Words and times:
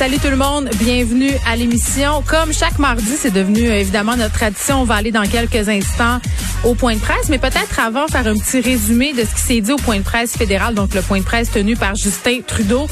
Salut 0.00 0.18
tout 0.18 0.30
le 0.30 0.36
monde, 0.36 0.70
bienvenue 0.78 1.32
à 1.46 1.56
l'émission. 1.56 2.22
Comme 2.26 2.54
chaque 2.54 2.78
mardi, 2.78 3.16
c'est 3.18 3.34
devenu 3.34 3.68
euh, 3.68 3.80
évidemment 3.80 4.16
notre 4.16 4.32
tradition. 4.32 4.80
On 4.80 4.84
va 4.84 4.94
aller 4.94 5.12
dans 5.12 5.28
quelques 5.28 5.68
instants 5.68 6.20
au 6.64 6.74
point 6.74 6.94
de 6.94 7.00
presse, 7.00 7.28
mais 7.28 7.36
peut-être 7.36 7.78
avant 7.78 8.06
faire 8.06 8.26
un 8.26 8.34
petit 8.34 8.60
résumé 8.60 9.12
de 9.12 9.20
ce 9.20 9.34
qui 9.34 9.40
s'est 9.42 9.60
dit 9.60 9.72
au 9.72 9.76
point 9.76 9.98
de 9.98 10.02
presse 10.02 10.38
fédéral, 10.38 10.74
donc 10.74 10.94
le 10.94 11.02
point 11.02 11.18
de 11.18 11.24
presse 11.24 11.50
tenu 11.50 11.76
par 11.76 11.96
Justin 11.96 12.38
Trudeau. 12.46 12.86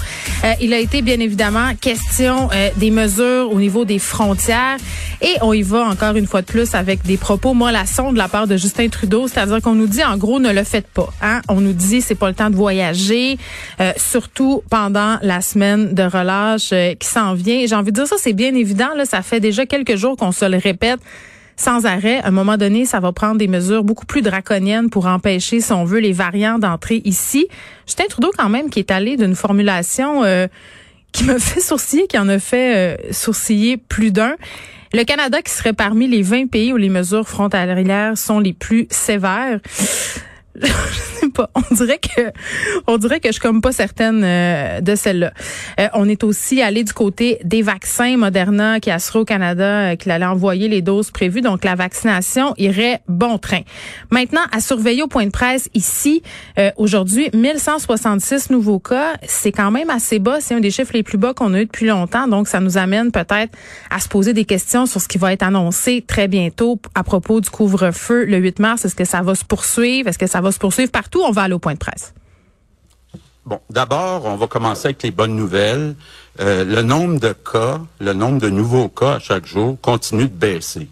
Euh, 0.45 0.53
il 0.61 0.75
a 0.75 0.79
été 0.79 1.01
bien 1.01 1.19
évidemment 1.19 1.75
question 1.81 2.51
euh, 2.53 2.69
des 2.77 2.91
mesures 2.91 3.51
au 3.53 3.59
niveau 3.59 3.87
des 3.87 3.99
frontières 3.99 4.77
et 5.23 5.35
on 5.41 5.55
y 5.55 5.63
va 5.63 5.85
encore 5.85 6.15
une 6.15 6.27
fois 6.27 6.43
de 6.43 6.47
plus 6.47 6.75
avec 6.75 7.03
des 7.05 7.17
propos 7.17 7.55
mollassons 7.55 8.13
de 8.13 8.19
la 8.19 8.29
part 8.29 8.47
de 8.47 8.59
Justin 8.59 8.89
Trudeau, 8.91 9.29
c'est-à-dire 9.29 9.63
qu'on 9.63 9.75
nous 9.75 9.87
dit 9.87 10.05
en 10.05 10.19
gros 10.19 10.41
ne 10.41 10.53
le 10.53 10.63
faites 10.63 10.89
pas. 10.89 11.09
Hein? 11.23 11.41
On 11.49 11.63
nous 11.63 11.73
dit 11.73 12.03
c'est 12.03 12.15
pas 12.15 12.29
le 12.29 12.35
temps 12.35 12.51
de 12.51 12.57
voyager, 12.57 13.39
surtout 13.97 14.63
pendant 14.69 15.19
la 15.23 15.41
semaine 15.41 15.95
de 15.95 16.03
relâche 16.03 16.73
qui 16.99 17.09
s'en 17.09 17.35
vient. 17.35 17.67
J'ai 17.67 17.75
envie 17.75 17.93
de 17.93 17.97
dire 17.97 18.07
ça, 18.07 18.17
c'est 18.19 18.33
bien 18.33 18.55
évident. 18.55 18.89
Là, 18.97 19.05
ça 19.05 19.23
fait 19.23 19.41
déjà 19.41 19.67
quelques 19.67 19.97
jours 19.97 20.17
qu'on 20.17 20.33
se 20.33 20.45
le 20.45 20.59
répète 20.59 21.01
sans 21.57 21.87
arrêt. 21.87 22.21
À 22.21 22.29
un 22.29 22.31
moment 22.31 22.57
donné, 22.57 22.87
ça 22.87 23.01
va 23.01 23.13
prendre 23.13 23.37
des 23.37 23.49
mesures 23.49 23.85
beaucoup 23.85 24.07
plus 24.07 24.23
draconiennes 24.23 24.91
pour 24.91 25.07
empêcher, 25.07 25.61
si 25.61 25.73
on 25.73 25.85
veut, 25.85 25.99
les 25.99 26.13
variants 26.13 26.59
d'entrer 26.59 27.03
ici. 27.05 27.49
Justin 27.87 28.05
Trudeau, 28.09 28.31
quand 28.37 28.49
même, 28.49 28.71
qui 28.71 28.79
est 28.79 28.91
allé 28.91 29.17
d'une 29.17 29.35
formulation 29.35 30.25
euh, 30.25 30.47
qui 31.13 31.25
me 31.25 31.39
fait 31.39 31.61
sourciller, 31.61 32.07
qui 32.07 32.19
en 32.19 32.29
a 32.29 32.39
fait 32.39 32.77
euh, 32.77 33.13
sourciller 33.13 33.77
plus 33.77 34.13
d'un. 34.13 34.37
Le 34.95 35.05
Canada 35.05 35.43
qui 35.43 35.53
serait 35.53 35.75
parmi 35.75 36.09
les 36.09 36.23
20 36.23 36.47
pays 36.47 36.73
où 36.73 36.77
les 36.79 36.89
mesures 36.89 37.29
frontalières 37.29 38.17
sont 38.17 38.39
les 38.39 38.55
plus 38.55 38.87
sévères. 38.89 39.61
On 41.55 41.75
dirait 41.75 41.99
que, 41.99 42.33
on 42.87 42.99
dirait 42.99 43.21
que 43.21 43.29
je 43.29 43.33
suis 43.33 43.41
comme 43.41 43.61
pas 43.61 43.73
certaine 43.73 44.23
euh, 44.25 44.81
de 44.81 44.95
celle-là. 44.95 45.33
Euh, 45.79 45.89
on 45.95 46.09
est 46.09 46.25
aussi 46.25 46.63
allé 46.63 46.85
du 46.85 46.93
côté 46.93 47.39
des 47.45 47.63
vaccins 47.63 48.17
Moderna 48.17 48.81
qui 48.81 48.91
assuré 48.91 49.21
au 49.21 49.25
Canada 49.25 49.65
euh, 49.65 49.97
qu'il 49.97 50.11
allait 50.11 50.27
envoyer 50.27 50.69
les 50.69 50.83
doses 50.83 51.11
prévues. 51.11 51.41
Donc 51.41 51.65
la 51.65 51.75
vaccination 51.75 52.55
irait 52.57 53.01
bon 53.09 53.39
train. 53.39 53.61
Maintenant, 54.11 54.41
à 54.53 54.61
surveiller 54.61 55.03
au 55.03 55.07
point 55.07 55.27
de 55.27 55.31
presse 55.31 55.69
ici 55.75 56.23
aujourd'hui, 56.77 57.31
1166 57.35 58.51
nouveaux 58.51 58.79
cas. 58.79 59.15
C'est 59.27 59.53
quand 59.53 59.71
même 59.71 59.91
assez 59.91 60.19
bas. 60.19 60.41
C'est 60.41 60.55
un 60.55 60.61
des 60.61 60.71
chiffres 60.71 60.93
les 60.95 61.03
plus 61.03 61.19
bas 61.19 61.35
qu'on 61.35 61.55
a 61.55 61.61
eu 61.61 61.67
depuis 61.67 61.87
longtemps. 61.87 62.27
Donc 62.27 62.49
ça 62.49 62.61
nous 62.61 62.79
amène 62.79 63.13
peut-être 63.13 63.53
à 63.91 64.01
se 64.01 64.09
poser 64.09 64.33
des 64.33 64.45
questions 64.45 64.87
sur 64.87 65.01
ce 65.01 65.09
qui 65.09 65.19
va 65.19 65.33
être 65.33 65.43
annoncé 65.43 66.05
très 66.07 66.29
bientôt 66.29 66.81
à 66.95 67.05
propos 67.05 67.41
du 67.41 67.51
couvre-feu 67.51 68.25
le 68.25 68.39
8 68.39 68.59
mars. 68.59 68.85
Est-ce 68.85 68.97
que 68.97 69.05
ça 69.05 69.23
va 69.23 69.35
se 69.35 69.45
poursuivre? 69.45 70.09
Est-ce 70.09 70.19
que 70.19 70.27
ça 70.27 70.41
va 70.41 70.48
se 70.51 70.59
poursuivre 70.59 70.91
partout. 70.91 71.23
On 71.25 71.33
va 71.33 71.43
aller 71.43 71.55
au 71.55 71.59
point 71.59 71.75
de 71.75 71.79
presse. 71.79 72.15
Bon, 73.47 73.61
d'abord, 73.71 74.27
on 74.27 74.37
va 74.37 74.47
commencer 74.47 74.89
avec 74.89 75.03
les 75.03 75.11
bonnes 75.11 75.35
nouvelles. 75.35 75.95
Euh, 76.41 76.65
le 76.65 76.83
nombre 76.83 77.19
de 77.19 77.33
cas, 77.33 77.81
le 77.99 78.13
nombre 78.13 78.41
de 78.41 78.51
nouveaux 78.51 78.89
cas 78.89 79.15
à 79.15 79.19
chaque 79.19 79.47
jour 79.47 79.79
continue 79.81 80.29
de 80.29 80.35
baisser. 80.35 80.89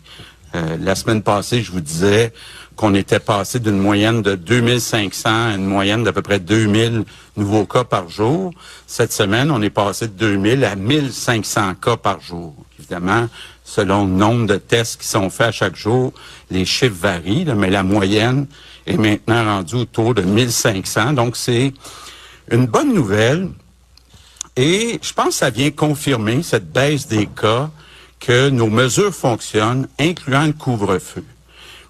Euh, 0.55 0.77
la 0.81 0.95
semaine 0.95 1.23
passée, 1.23 1.61
je 1.61 1.71
vous 1.71 1.81
disais 1.81 2.33
qu'on 2.75 2.95
était 2.95 3.21
passé 3.21 3.59
d'une 3.59 3.79
moyenne 3.79 4.23
de 4.23 4.35
2500 4.35 5.29
à 5.29 5.55
une 5.55 5.67
moyenne 5.67 6.05
d'à 6.05 6.13
peu 6.13 6.23
près 6.23 6.41
2000 6.41 7.05
nouveaux 7.37 7.67
cas 7.67 7.85
par 7.85 8.09
jour. 8.09 8.53
Cette 8.87 9.13
semaine, 9.13 9.51
on 9.51 9.61
est 9.63 9.71
passé 9.71 10.09
de 10.09 10.13
2000 10.13 10.65
à 10.65 10.77
1500 10.77 11.75
cas 11.75 11.97
par 11.97 12.21
jour. 12.21 12.55
Évidemment, 12.79 13.29
selon 13.65 14.05
le 14.05 14.13
nombre 14.13 14.47
de 14.47 14.57
tests 14.57 15.01
qui 15.01 15.09
sont 15.09 15.31
faits 15.31 15.49
à 15.49 15.53
chaque 15.53 15.77
jour, 15.77 16.13
les 16.51 16.65
chiffres 16.65 16.97
varient, 16.99 17.47
mais 17.57 17.71
la 17.71 17.83
moyenne 17.83 18.47
est 18.87 18.97
maintenant 18.97 19.45
rendu 19.45 19.75
autour 19.75 20.15
de 20.15 20.23
1500. 20.23 21.13
Donc, 21.13 21.37
c'est 21.37 21.73
une 22.51 22.67
bonne 22.67 22.95
nouvelle. 22.95 23.49
Et 24.57 24.99
je 25.03 25.13
pense 25.13 25.29
que 25.29 25.35
ça 25.35 25.51
vient 25.51 25.71
confirmer 25.71 26.43
cette 26.43 26.73
baisse 26.73 27.07
des 27.09 27.27
cas 27.27 27.71
que 28.21 28.49
nos 28.49 28.69
mesures 28.69 29.15
fonctionnent, 29.15 29.89
incluant 29.99 30.47
le 30.47 30.53
couvre-feu. 30.53 31.25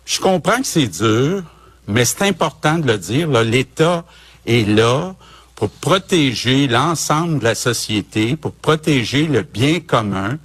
Je 0.04 0.20
comprends 0.20 0.58
que 0.58 0.66
c'est 0.66 0.88
dur, 0.88 1.42
mais 1.86 2.04
c'est 2.04 2.22
important 2.22 2.78
de 2.78 2.86
le 2.86 2.98
dire. 2.98 3.28
L'État 3.28 4.04
est 4.46 4.68
là 4.68 5.14
pour 5.54 5.70
protéger 5.70 6.66
l'ensemble 6.66 7.38
de 7.38 7.44
la 7.44 7.54
société, 7.54 8.36
pour 8.36 8.52
protéger 8.52 9.26
le 9.26 9.42
bien 9.42 9.80
commun. 9.80 10.38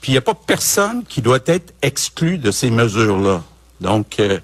Puis 0.00 0.12
il 0.12 0.14
n'y 0.14 0.18
a 0.18 0.22
pas 0.22 0.34
personne 0.34 1.04
qui 1.08 1.22
doit 1.22 1.38
être 1.46 1.72
exclu 1.82 2.38
de 2.38 2.50
ces 2.50 2.70
mesures-là. 2.70 3.42
Donc, 3.80 4.20
euh, 4.20 4.38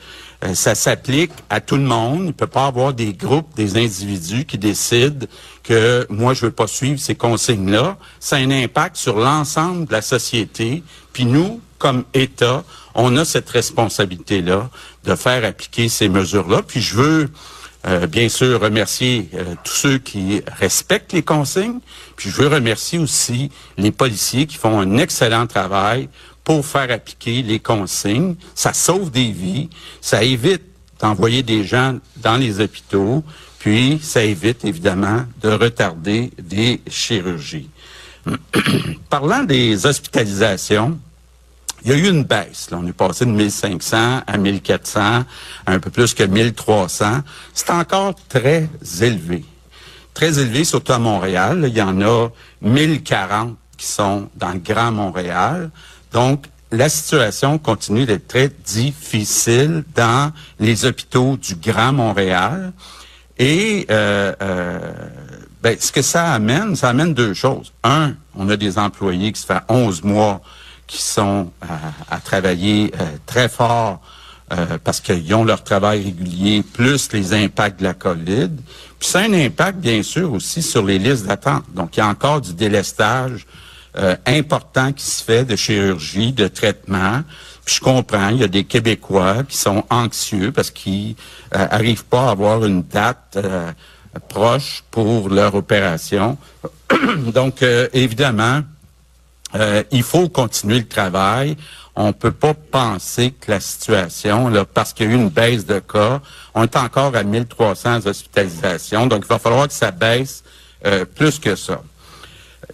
euh, 0.44 0.54
ça 0.54 0.74
s'applique 0.74 1.32
à 1.50 1.60
tout 1.60 1.76
le 1.76 1.82
monde. 1.82 2.20
Il 2.20 2.26
ne 2.26 2.32
peut 2.32 2.46
pas 2.46 2.66
avoir 2.66 2.94
des 2.94 3.12
groupes, 3.12 3.54
des 3.56 3.76
individus 3.76 4.44
qui 4.44 4.58
décident 4.58 5.26
que 5.62 6.06
moi, 6.08 6.34
je 6.34 6.46
veux 6.46 6.52
pas 6.52 6.66
suivre 6.66 6.98
ces 6.98 7.14
consignes-là. 7.14 7.96
Ça 8.20 8.36
a 8.36 8.38
un 8.38 8.50
impact 8.50 8.96
sur 8.96 9.18
l'ensemble 9.18 9.86
de 9.86 9.92
la 9.92 10.02
société. 10.02 10.82
Puis 11.12 11.26
nous, 11.26 11.60
comme 11.78 12.04
État, 12.14 12.64
on 12.94 13.16
a 13.16 13.24
cette 13.24 13.48
responsabilité-là 13.50 14.70
de 15.04 15.14
faire 15.14 15.44
appliquer 15.44 15.88
ces 15.88 16.08
mesures-là. 16.08 16.62
Puis 16.62 16.80
je 16.80 16.94
veux 16.94 17.30
euh, 17.86 18.06
bien 18.06 18.28
sûr 18.28 18.60
remercier 18.60 19.28
euh, 19.34 19.54
tous 19.64 19.72
ceux 19.72 19.98
qui 19.98 20.42
respectent 20.58 21.12
les 21.12 21.22
consignes. 21.22 21.80
Puis 22.16 22.30
je 22.30 22.42
veux 22.42 22.48
remercier 22.48 22.98
aussi 22.98 23.50
les 23.78 23.90
policiers 23.90 24.46
qui 24.46 24.56
font 24.56 24.78
un 24.78 24.98
excellent 24.98 25.46
travail 25.46 26.08
pour 26.44 26.64
faire 26.64 26.90
appliquer 26.90 27.42
les 27.42 27.60
consignes. 27.60 28.34
Ça 28.54 28.72
sauve 28.72 29.10
des 29.10 29.30
vies, 29.30 29.68
ça 30.00 30.22
évite 30.22 30.62
d'envoyer 31.00 31.42
des 31.42 31.64
gens 31.64 31.98
dans 32.16 32.36
les 32.36 32.60
hôpitaux, 32.60 33.24
puis 33.58 34.00
ça 34.02 34.22
évite 34.22 34.64
évidemment 34.64 35.24
de 35.42 35.50
retarder 35.50 36.30
des 36.38 36.80
chirurgies. 36.88 37.68
Parlant 39.10 39.44
des 39.44 39.86
hospitalisations, 39.86 40.98
il 41.84 41.90
y 41.90 41.94
a 41.94 41.96
eu 41.96 42.08
une 42.08 42.24
baisse. 42.24 42.68
On 42.72 42.86
est 42.86 42.92
passé 42.92 43.24
de 43.24 43.30
1500 43.30 44.22
à 44.26 44.36
1400, 44.36 45.00
à 45.00 45.24
un 45.66 45.78
peu 45.78 45.90
plus 45.90 46.12
que 46.12 46.24
1300. 46.24 47.20
C'est 47.54 47.70
encore 47.70 48.14
très 48.28 48.68
élevé. 49.00 49.44
Très 50.12 50.38
élevé, 50.38 50.64
surtout 50.64 50.92
à 50.92 50.98
Montréal. 50.98 51.64
Il 51.66 51.74
y 51.74 51.80
en 51.80 52.00
a 52.02 52.28
1040 52.60 53.56
qui 53.78 53.86
sont 53.86 54.28
dans 54.36 54.52
le 54.52 54.58
Grand 54.58 54.92
Montréal. 54.92 55.70
Donc, 56.12 56.46
la 56.72 56.88
situation 56.88 57.58
continue 57.58 58.06
d'être 58.06 58.28
très 58.28 58.48
difficile 58.48 59.84
dans 59.94 60.32
les 60.58 60.84
hôpitaux 60.84 61.36
du 61.36 61.56
Grand 61.56 61.92
Montréal. 61.92 62.72
Et 63.38 63.86
euh, 63.90 64.34
euh, 64.42 64.92
ben, 65.62 65.76
ce 65.78 65.90
que 65.90 66.02
ça 66.02 66.32
amène, 66.32 66.76
ça 66.76 66.90
amène 66.90 67.14
deux 67.14 67.34
choses. 67.34 67.72
Un, 67.82 68.14
on 68.34 68.48
a 68.50 68.56
des 68.56 68.78
employés 68.78 69.32
qui 69.32 69.40
se 69.40 69.46
font 69.46 69.60
11 69.68 70.02
mois 70.04 70.40
qui 70.86 71.00
sont 71.00 71.52
à, 72.10 72.18
travailler 72.18 72.92
euh, 73.00 73.04
très 73.26 73.48
fort 73.48 74.00
parce 74.82 74.98
qu'ils 75.00 75.32
ont 75.32 75.44
leur 75.44 75.62
travail 75.62 76.02
régulier, 76.02 76.64
plus 76.64 77.12
les 77.12 77.34
impacts 77.34 77.78
de 77.78 77.84
la 77.84 77.94
COVID. 77.94 78.50
Puis 78.98 79.08
ça 79.08 79.20
a 79.20 79.22
un 79.22 79.32
impact, 79.32 79.78
bien 79.78 80.02
sûr, 80.02 80.32
aussi 80.32 80.60
sur 80.60 80.84
les 80.84 80.98
listes 80.98 81.24
d'attente. 81.24 81.62
Donc, 81.72 81.96
il 81.96 82.00
y 82.00 82.02
a 82.02 82.08
encore 82.08 82.40
du 82.40 82.52
délestage 82.52 83.46
euh, 83.96 84.14
important 84.24 84.92
qui 84.92 85.04
se 85.04 85.24
fait 85.24 85.44
de 85.44 85.56
chirurgie, 85.56 86.32
de 86.32 86.46
traitement. 86.46 87.24
Puis 87.64 87.76
je 87.76 87.80
comprends, 87.80 88.28
il 88.28 88.36
y 88.36 88.44
a 88.44 88.48
des 88.48 88.62
Québécois 88.62 89.42
qui 89.48 89.56
sont 89.56 89.84
anxieux 89.90 90.52
parce 90.52 90.70
qu'ils 90.70 91.16
euh, 91.56 91.66
arrivent 91.70 92.04
pas 92.04 92.28
à 92.28 92.30
avoir 92.30 92.64
une 92.64 92.82
date 92.82 93.36
euh, 93.36 93.72
proche 94.28 94.84
pour 94.92 95.28
leur 95.28 95.56
opération. 95.56 96.38
Donc, 97.34 97.62
évidemment, 97.92 98.62
il 99.92 100.02
faut 100.02 100.28
continuer 100.28 100.78
le 100.78 100.88
travail. 100.88 101.56
On 101.94 102.12
peut 102.12 102.32
pas 102.32 102.54
penser 102.54 103.32
que 103.32 103.50
la 103.50 103.60
situation, 103.60 104.52
parce 104.74 104.92
qu'il 104.92 105.06
y 105.06 105.08
a 105.08 105.12
eu 105.12 105.16
une 105.16 105.28
baisse 105.28 105.64
de 105.64 105.78
cas, 105.78 106.20
on 106.54 106.64
est 106.64 106.76
encore 106.76 107.14
à 107.14 107.22
1300 107.22 108.06
hospitalisations. 108.06 109.06
Donc, 109.06 109.24
il 109.24 109.28
va 109.28 109.38
falloir 109.38 109.68
que 109.68 109.74
ça 109.74 109.92
baisse 109.92 110.42
plus 111.14 111.38
que 111.38 111.54
ça. 111.54 111.82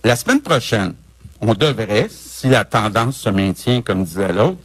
La 0.05 0.17
semaine 0.17 0.41
prochaine, 0.41 0.95
on 1.41 1.55
devrait, 1.55 2.09
si 2.11 2.49
la 2.49 2.65
tendance 2.65 3.17
se 3.17 3.29
maintient, 3.29 3.83
comme 3.83 4.05
disait 4.05 4.33
l'autre, 4.33 4.59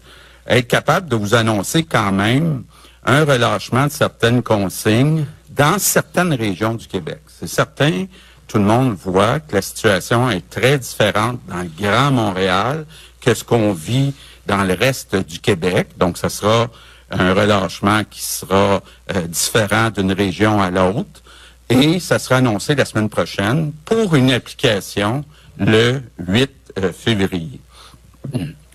être 0.48 0.68
capable 0.68 1.10
de 1.10 1.16
vous 1.16 1.36
annoncer 1.36 1.84
quand 1.84 2.12
même 2.12 2.64
un 3.06 3.26
relâchement 3.26 3.88
de 3.88 3.92
certaines 3.92 4.44
consignes 4.44 5.26
dans 5.50 5.80
certaines 5.80 6.34
régions 6.34 6.76
du 6.76 6.88
Québec. 6.88 7.20
C'est 7.28 7.48
certain, 7.48 8.06
tout 8.48 8.58
le 8.58 8.64
monde 8.64 8.96
voit 8.96 9.40
que 9.40 9.56
la 9.56 9.62
situation 9.62 10.30
est 10.30 10.50
très 10.50 10.78
différente 10.78 11.40
dans 11.48 11.62
le 11.62 11.72
Grand 11.80 12.12
Montréal 12.12 12.86
que 13.20 13.34
ce 13.34 13.44
qu'on 13.44 13.74
vit 13.74 14.14
dans 14.48 14.64
le 14.64 14.74
reste 14.74 15.16
du 15.16 15.40
Québec. 15.40 15.90
Donc, 15.98 16.18
ce 16.18 16.30
sera 16.30 16.70
un 17.12 17.34
relâchement 17.34 18.04
qui 18.10 18.22
sera 18.22 18.82
euh, 19.16 19.28
différent 19.28 19.90
d'une 19.90 20.12
région 20.12 20.62
à 20.62 20.72
l'autre. 20.72 21.22
Et 21.70 22.00
ça 22.00 22.20
sera 22.20 22.38
annoncé 22.38 22.76
la 22.76 22.86
semaine 22.86 23.10
prochaine 23.10 23.72
pour 23.86 24.16
une 24.16 24.32
application 24.32 25.24
le 25.58 26.02
8 26.20 26.52
euh, 26.80 26.92
février. 26.94 27.60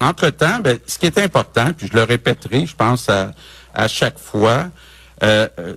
entre-temps, 0.00 0.58
ben, 0.60 0.78
ce 0.86 0.98
qui 0.98 1.06
est 1.06 1.18
important, 1.18 1.72
puis 1.76 1.88
je 1.90 1.96
le 1.96 2.02
répéterai, 2.02 2.66
je 2.66 2.74
pense 2.74 3.08
à, 3.08 3.32
à 3.76 3.88
chaque 3.88 4.18
fois, 4.18 4.70
euh, 5.22 5.48
euh, 5.58 5.74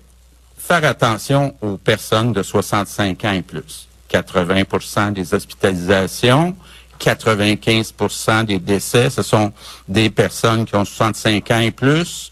faire 0.57 0.83
attention 0.85 1.55
aux 1.61 1.77
personnes 1.77 2.33
de 2.33 2.41
65 2.41 3.25
ans 3.25 3.31
et 3.31 3.41
plus. 3.41 3.87
80% 4.11 5.13
des 5.13 5.33
hospitalisations, 5.33 6.55
95 6.97 7.93
des 8.45 8.59
décès, 8.59 9.09
ce 9.09 9.21
sont 9.21 9.53
des 9.87 10.09
personnes 10.09 10.65
qui 10.65 10.75
ont 10.75 10.85
65 10.85 11.51
ans 11.51 11.59
et 11.59 11.71
plus. 11.71 12.31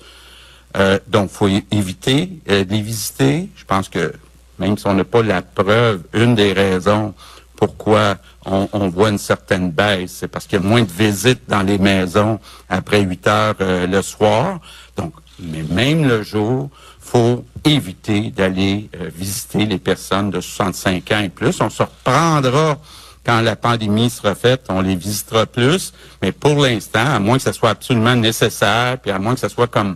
Euh, 0.76 1.00
donc, 1.08 1.30
faut 1.30 1.48
éviter 1.48 2.32
de 2.48 2.66
les 2.70 2.82
visiter. 2.82 3.50
Je 3.56 3.66
pense 3.66 3.90
que 3.90 4.14
même 4.60 4.78
si 4.78 4.88
on 4.88 4.94
n'a 4.94 5.04
pas 5.04 5.22
la 5.22 5.42
preuve, 5.42 6.02
une 6.14 6.36
des 6.36 6.54
raisons 6.54 7.14
pourquoi 7.58 8.18
on, 8.46 8.88
voit 8.88 9.10
une 9.10 9.18
certaine 9.18 9.72
baisse, 9.72 10.18
c'est 10.20 10.28
parce 10.28 10.46
qu'il 10.46 10.62
y 10.62 10.64
a 10.64 10.66
moins 10.66 10.84
de 10.84 10.92
visites 10.92 11.42
dans 11.50 11.64
les 11.64 11.78
maisons 11.78 12.40
après 12.70 13.02
8 13.02 13.28
heures 13.28 13.56
euh, 13.60 13.88
le 13.88 14.02
soir. 14.02 14.60
Donc, 14.96 15.14
mais 15.40 15.64
même 15.64 16.08
le 16.08 16.24
jour, 16.24 16.70
faut 17.00 17.44
éviter 17.66 18.30
d'aller 18.30 18.90
euh, 18.96 19.10
visiter 19.14 19.66
les 19.66 19.80
personnes 19.80 20.30
de 20.30 20.40
65 20.40 21.12
ans 21.12 21.20
et 21.20 21.30
plus. 21.30 21.60
On 21.60 21.70
se 21.70 21.84
reprendra 21.84 22.78
quand 23.26 23.42
la 23.42 23.56
pandémie 23.56 24.10
sera 24.10 24.36
faite, 24.36 24.66
on 24.70 24.82
les 24.82 24.96
visitera 24.96 25.46
plus. 25.46 25.92
Mais 26.22 26.32
pour 26.32 26.62
l'instant, 26.62 27.06
à 27.06 27.20
moins 27.20 27.38
que 27.38 27.44
ce 27.44 27.52
soit 27.52 27.72
absolument 27.72 28.16
nécessaire, 28.16 29.00
puis 29.00 29.12
à 29.12 29.20
moins 29.20 29.34
que 29.34 29.42
ce 29.42 29.50
soit 29.50 29.68
comme 29.68 29.96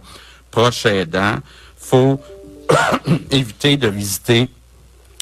proche 0.49 0.85
aidant, 0.87 1.35
faut 1.77 2.19
éviter 3.31 3.77
de 3.77 3.87
visiter 3.87 4.49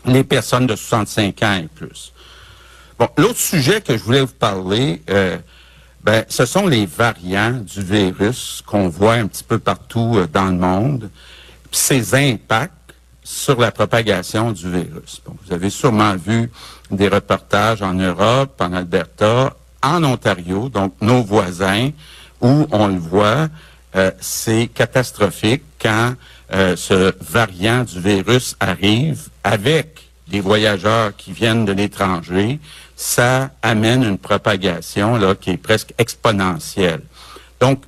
les 0.06 0.24
personnes 0.24 0.68
de 0.68 0.75
65 0.75 1.44
ans 1.44 1.62
et 1.63 1.68
plus. 1.68 2.13
Bon, 3.00 3.07
l'autre 3.16 3.40
sujet 3.40 3.80
que 3.80 3.98
je 3.98 4.04
voulais 4.04 4.19
vous 4.19 4.28
parler, 4.28 5.01
euh, 5.10 5.38
ben, 6.04 6.25
ce 6.28 6.46
sont 6.46 6.68
les 6.68 6.86
variants 6.86 7.54
du 7.54 7.81
virus 7.81 8.62
qu'on 8.66 8.90
voit 8.90 9.13
un 9.13 9.28
petit 9.28 9.46
peu 9.46 9.57
partout 9.57 10.16
euh, 10.18 10.28
dans 10.28 10.48
le 10.48 10.57
monde, 10.57 11.10
puis 11.72 11.80
ces 11.80 12.13
impacts 12.13 12.74
sur 13.24 13.57
la 13.57 13.72
propagation 13.72 14.51
du 14.51 14.69
virus. 14.69 15.22
Vous 15.25 15.54
avez 15.54 15.69
sûrement 15.69 16.13
vu 16.18 16.51
des 16.92 17.07
reportages 17.07 17.81
en 17.81 17.94
Europe, 17.94 18.60
en 18.60 18.74
Alberta, 18.74 19.56
en 19.81 20.04
Ontario, 20.04 20.68
donc 20.68 20.94
nos 21.00 21.24
voisins, 21.24 21.92
où 22.42 22.68
on 22.69 22.88
le 22.88 23.00
voit, 23.00 23.48
euh, 23.95 24.12
c'est 24.19 24.68
catastrophique 24.68 25.63
quand 25.81 26.16
euh, 26.54 26.75
ce 26.75 27.13
variant 27.22 27.86
du 27.86 28.02
virus 28.02 28.57
arrive 28.60 29.30
avec 29.45 30.08
des 30.30 30.40
voyageurs 30.40 31.16
qui 31.16 31.31
viennent 31.31 31.66
de 31.66 31.72
l'étranger, 31.72 32.60
ça 32.96 33.52
amène 33.62 34.04
une 34.04 34.18
propagation 34.18 35.16
là 35.16 35.36
qui 35.36 35.52
est 35.52 35.58
presque 35.58 35.94
exponentielle. 35.98 37.02
Donc, 37.60 37.81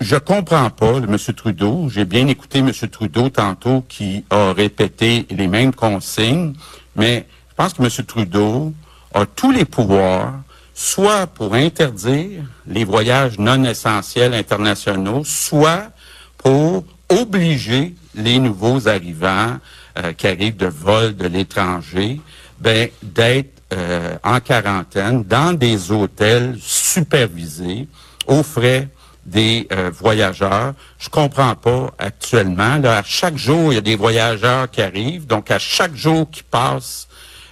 je 0.00 0.16
comprends 0.16 0.70
pas 0.70 0.96
M. 0.96 1.16
Trudeau. 1.34 1.88
J'ai 1.88 2.04
bien 2.04 2.26
écouté 2.26 2.58
M. 2.58 2.72
Trudeau 2.72 3.30
tantôt 3.30 3.84
qui 3.88 4.24
a 4.28 4.52
répété 4.52 5.26
les 5.30 5.46
mêmes 5.46 5.72
consignes, 5.72 6.54
mais 6.96 7.26
je 7.48 7.54
pense 7.54 7.72
que 7.74 7.82
M. 7.82 7.88
Trudeau 8.06 8.74
a 9.14 9.24
tous 9.26 9.52
les 9.52 9.64
pouvoirs, 9.64 10.34
soit 10.74 11.26
pour 11.28 11.54
interdire 11.54 12.42
les 12.66 12.84
voyages 12.84 13.38
non 13.38 13.64
essentiels 13.64 14.34
internationaux, 14.34 15.22
soit 15.24 15.90
pour 16.38 16.84
obliger 17.08 17.94
les 18.14 18.38
nouveaux 18.38 18.88
arrivants 18.88 19.58
euh, 19.98 20.12
qui 20.12 20.26
arrivent 20.26 20.56
de 20.56 20.66
vol 20.66 21.16
de 21.16 21.26
l'étranger, 21.26 22.20
ben, 22.58 22.88
d'être 23.02 23.62
euh, 23.72 24.16
en 24.22 24.40
quarantaine 24.40 25.24
dans 25.24 25.52
des 25.52 25.90
hôtels 25.90 26.56
supervisés 26.60 27.88
aux 28.26 28.42
frais 28.42 28.88
des 29.24 29.66
euh, 29.72 29.90
voyageurs. 29.92 30.74
Je 30.98 31.08
comprends 31.08 31.54
pas 31.54 31.92
actuellement. 31.98 32.76
Là, 32.76 32.98
à 32.98 33.02
chaque 33.02 33.36
jour, 33.36 33.72
il 33.72 33.76
y 33.76 33.78
a 33.78 33.82
des 33.82 33.96
voyageurs 33.96 34.70
qui 34.70 34.82
arrivent. 34.82 35.26
Donc, 35.26 35.50
à 35.50 35.58
chaque 35.58 35.94
jour 35.94 36.28
qui 36.30 36.42
passe, 36.42 37.08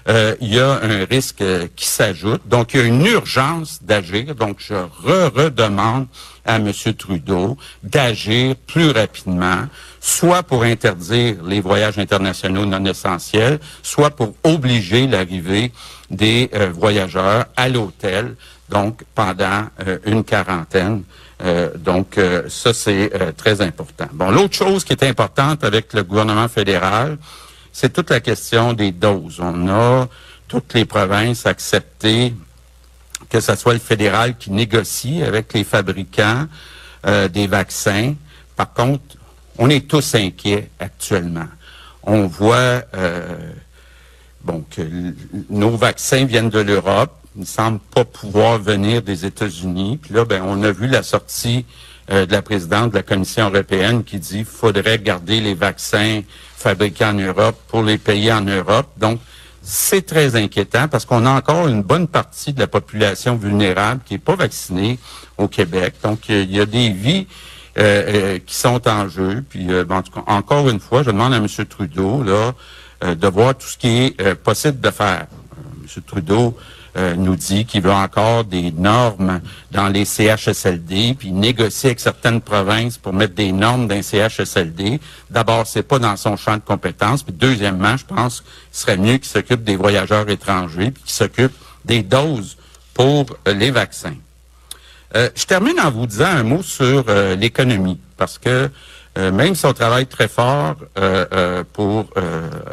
euh, 0.09 0.35
il 0.41 0.55
y 0.55 0.59
a 0.59 0.81
un 0.83 1.05
risque 1.05 1.41
euh, 1.43 1.67
qui 1.77 1.87
s'ajoute. 1.87 2.43
Donc, 2.47 2.75
il 2.75 2.81
y 2.81 2.83
a 2.83 2.87
une 2.87 3.05
urgence 3.07 3.83
d'agir. 3.83 4.35
Donc, 4.35 4.57
je 4.59 4.75
re-redemande 4.75 6.07
à 6.45 6.57
M. 6.57 6.73
Trudeau 6.99 7.57
d'agir 7.83 8.57
plus 8.67 8.91
rapidement, 8.91 9.67
soit 10.01 10.43
pour 10.43 10.65
interdire 10.65 11.37
les 11.45 11.61
voyages 11.61 11.99
internationaux 11.99 12.67
non 12.67 12.85
essentiels, 12.85 13.61
soit 13.83 14.11
pour 14.11 14.35
obliger 14.43 15.07
l'arrivée 15.07 15.71
des 16.11 16.51
voyageurs 16.75 17.47
à 17.57 17.69
l'hôtel, 17.69 18.35
donc 18.69 19.03
pendant 19.15 19.67
une 20.05 20.25
quarantaine. 20.25 21.05
Euh, 21.45 21.71
donc, 21.77 22.19
euh, 22.19 22.45
ça, 22.49 22.73
c'est 22.73 23.11
euh, 23.15 23.33
très 23.33 23.61
important. 23.61 24.07
Bon, 24.13 24.31
l'autre 24.31 24.55
chose 24.55 24.85
qui 24.85 24.93
est 24.93 25.03
importante 25.03 25.65
avec 25.65 25.93
le 25.93 26.05
gouvernement 26.05 26.49
fédéral, 26.49 27.19
c'est 27.73 27.93
toute 27.93 28.11
la 28.11 28.21
question 28.21 28.73
des 28.73 28.93
doses. 28.93 29.41
On 29.41 29.69
a 29.69 30.09
toutes 30.49 30.75
les 30.75 30.85
provinces 30.85 31.47
accepté 31.47 32.35
que 33.29 33.41
ce 33.41 33.55
soit 33.57 33.73
le 33.73 33.79
fédéral 33.79 34.37
qui 34.37 34.51
négocie 34.51 35.23
avec 35.23 35.55
les 35.55 35.65
fabricants 35.65 36.47
des 37.33 37.47
vaccins. 37.47 38.15
Par 38.57 38.75
contre, 38.75 39.17
on 39.57 39.71
est 39.71 39.89
tous 39.89 40.15
inquiets 40.15 40.69
actuellement. 40.79 41.49
On 42.03 42.27
voit 42.27 42.83
bon 44.45 44.65
que 44.71 44.83
nos 45.49 45.77
vaccins 45.77 46.27
viennent 46.27 46.51
de 46.51 46.61
l'Europe 46.61 47.23
il 47.35 47.43
ne 47.43 47.47
semble 47.47 47.79
pas 47.79 48.05
pouvoir 48.05 48.59
venir 48.59 49.03
des 49.03 49.25
États-Unis. 49.25 49.99
Puis 50.03 50.15
là, 50.15 50.25
ben, 50.25 50.43
on 50.45 50.63
a 50.63 50.71
vu 50.71 50.87
la 50.87 51.03
sortie 51.03 51.65
euh, 52.11 52.27
de 52.27 52.33
la 52.33 52.43
présidente 52.43 52.91
de 52.91 52.97
la 52.97 53.03
Commission 53.03 53.49
européenne 53.49 54.03
qui 54.03 54.19
dit 54.19 54.39
qu'il 54.39 54.45
faudrait 54.45 54.99
garder 54.99 55.41
les 55.41 55.55
vaccins 55.55 56.23
fabriqués 56.57 57.05
en 57.05 57.15
Europe 57.15 57.57
pour 57.69 57.83
les 57.83 57.99
pays 57.99 58.33
en 58.33 58.41
Europe. 58.41 58.89
Donc, 58.97 59.21
c'est 59.63 60.05
très 60.05 60.35
inquiétant 60.35 60.89
parce 60.89 61.05
qu'on 61.05 61.25
a 61.27 61.31
encore 61.31 61.69
une 61.69 61.83
bonne 61.83 62.09
partie 62.09 62.53
de 62.53 62.59
la 62.59 62.67
population 62.67 63.37
vulnérable 63.37 64.01
qui 64.05 64.15
n'est 64.15 64.19
pas 64.19 64.35
vaccinée 64.35 64.99
au 65.39 65.47
Québec. 65.47 65.95
Donc, 66.03 66.29
il 66.29 66.51
y 66.51 66.61
a 66.61 66.67
des 66.67 66.91
vies 66.91 67.29
euh, 67.79 68.35
euh, 68.35 68.39
qui 68.45 68.57
sont 68.57 68.89
en 68.89 69.09
jeu. 69.09 69.45
Puis, 69.49 69.69
en 69.73 70.03
tout 70.03 70.11
cas, 70.11 70.25
encore 70.27 70.69
une 70.69 70.81
fois, 70.81 71.05
je 71.05 71.11
demande 71.11 71.35
à 71.35 71.37
M. 71.37 71.47
Trudeau 71.69 72.25
de 72.25 73.29
voir 73.29 73.57
tout 73.57 73.69
ce 73.69 73.79
qui 73.79 73.89
est 74.19 74.35
possible 74.35 74.81
de 74.81 74.91
faire. 74.91 75.27
M. 75.83 76.03
Trudeau 76.05 76.57
euh, 76.95 77.15
nous 77.17 77.37
dit 77.37 77.65
qu'il 77.65 77.81
veut 77.81 77.91
encore 77.91 78.45
des 78.45 78.71
normes 78.71 79.41
dans 79.71 79.89
les 79.89 80.05
CHSLD, 80.05 81.17
puis 81.19 81.33
négocier 81.33 81.91
avec 81.91 82.01
certaines 82.01 82.43
provinces 82.43 82.99
pour 82.99 83.15
mettre 83.15 83.35
des 83.35 83.51
normes 83.51 83.89
dans 83.89 84.03
CHSLD. 84.03 85.01
D'abord, 85.31 85.67
c'est 85.67 85.85
pas 85.85 85.99
dans 85.99 86.17
son 86.17 86.37
champ 86.37 86.57
de 86.57 86.61
compétences. 86.61 87.23
Puis 87.23 87.33
deuxièmement, 87.33 87.97
je 87.97 88.05
pense 88.05 88.43
qu'il 88.43 88.79
serait 88.79 88.99
mieux 88.99 89.17
qu'il 89.17 89.25
s'occupe 89.25 89.65
des 89.65 89.77
voyageurs 89.77 90.29
étrangers, 90.29 90.91
puis 90.91 91.03
qu'il 91.05 91.15
s'occupe 91.15 91.53
des 91.87 92.03
doses 92.03 92.59
pour 92.93 93.25
euh, 93.49 93.55
les 93.55 93.71
vaccins. 93.71 94.17
Euh, 95.17 95.31
je 95.35 95.47
termine 95.47 95.81
en 95.81 95.91
vous 95.91 96.07
disant 96.07 96.27
un 96.27 96.43
mot 96.43 96.63
sur 96.63 97.07
l'économie, 97.39 97.99
parce 98.19 98.37
que 98.37 98.71
même 99.17 99.55
si 99.55 99.67
on 99.67 99.75
travaille 99.75 100.07
très 100.07 100.27
fort 100.27 100.77
pour 101.75 102.07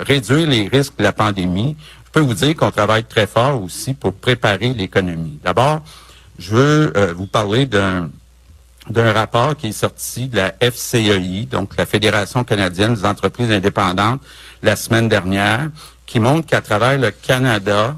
réduire 0.07 0.47
les 0.47 0.69
risques 0.69 0.93
de 0.97 1.03
la 1.03 1.11
pandémie, 1.11 1.75
je 2.09 2.19
peux 2.19 2.25
vous 2.25 2.33
dire 2.33 2.55
qu'on 2.55 2.71
travaille 2.71 3.03
très 3.03 3.27
fort 3.27 3.61
aussi 3.61 3.93
pour 3.93 4.13
préparer 4.13 4.73
l'économie. 4.73 5.39
D'abord, 5.43 5.81
je 6.39 6.55
veux 6.55 6.97
euh, 6.97 7.13
vous 7.13 7.27
parler 7.27 7.67
d'un 7.67 8.09
d'un 8.89 9.13
rapport 9.13 9.55
qui 9.55 9.67
est 9.67 9.71
sorti 9.71 10.29
de 10.29 10.37
la 10.37 10.55
FCEI, 10.59 11.45
donc 11.45 11.77
la 11.77 11.85
Fédération 11.85 12.43
canadienne 12.43 12.95
des 12.95 13.05
entreprises 13.05 13.51
indépendantes, 13.51 14.19
la 14.63 14.75
semaine 14.75 15.07
dernière, 15.07 15.69
qui 16.07 16.19
montre 16.19 16.47
qu'à 16.47 16.61
travers 16.61 16.97
le 16.97 17.11
Canada, 17.11 17.95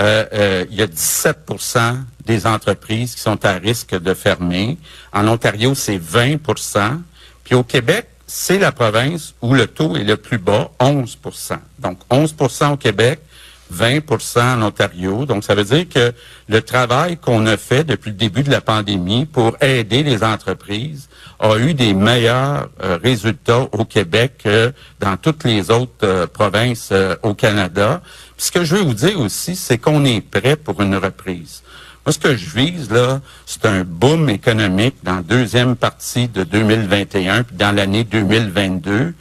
euh, 0.00 0.24
euh, 0.32 0.64
il 0.70 0.76
y 0.76 0.82
a 0.82 0.86
17% 0.86 1.96
des 2.24 2.46
entreprises 2.46 3.16
qui 3.16 3.20
sont 3.20 3.44
à 3.44 3.54
risque 3.54 4.00
de 4.00 4.14
fermer. 4.14 4.78
En 5.12 5.26
Ontario, 5.26 5.74
c'est 5.74 5.98
20% 5.98 7.00
Puis 7.42 7.56
au 7.56 7.64
Québec, 7.64 8.06
c'est 8.28 8.60
la 8.60 8.70
province 8.70 9.34
où 9.42 9.52
le 9.54 9.66
taux 9.66 9.96
est 9.96 10.04
le 10.04 10.16
plus 10.16 10.38
bas, 10.38 10.70
11% 10.78 11.58
Donc 11.80 11.98
11% 12.08 12.74
au 12.74 12.76
Québec, 12.76 13.18
20% 13.72 14.58
en 14.58 14.62
Ontario. 14.62 15.26
Donc, 15.26 15.44
ça 15.44 15.54
veut 15.54 15.64
dire 15.64 15.88
que 15.88 16.12
le 16.48 16.62
travail 16.62 17.16
qu'on 17.16 17.46
a 17.46 17.56
fait 17.56 17.84
depuis 17.84 18.10
le 18.10 18.16
début 18.16 18.42
de 18.42 18.50
la 18.50 18.60
pandémie 18.60 19.26
pour 19.26 19.56
aider 19.60 20.02
les 20.02 20.22
entreprises 20.22 21.08
a 21.38 21.56
eu 21.58 21.74
des 21.74 21.94
meilleurs 21.94 22.68
euh, 22.82 22.98
résultats 23.02 23.66
au 23.72 23.84
Québec 23.84 24.42
que 24.44 24.72
dans 25.00 25.16
toutes 25.16 25.44
les 25.44 25.70
autres 25.70 25.92
euh, 26.04 26.26
provinces 26.26 26.90
euh, 26.92 27.16
au 27.22 27.34
Canada. 27.34 28.02
Puis 28.36 28.46
ce 28.46 28.52
que 28.52 28.64
je 28.64 28.76
veux 28.76 28.82
vous 28.82 28.94
dire 28.94 29.18
aussi, 29.20 29.56
c'est 29.56 29.78
qu'on 29.78 30.04
est 30.04 30.20
prêt 30.20 30.56
pour 30.56 30.82
une 30.82 30.96
reprise. 30.96 31.62
Moi, 32.04 32.12
ce 32.12 32.18
que 32.18 32.34
je 32.34 32.50
vise, 32.50 32.90
là, 32.90 33.20
c'est 33.44 33.66
un 33.66 33.84
boom 33.84 34.30
économique 34.30 34.96
dans 35.02 35.16
la 35.16 35.22
deuxième 35.22 35.76
partie 35.76 36.28
de 36.28 36.44
2021 36.44 37.44
puis 37.44 37.56
dans 37.56 37.74
l'année 37.74 38.04
2022. 38.04 39.14